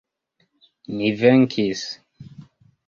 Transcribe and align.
Ni 0.95 1.11
venkis! 1.21 1.87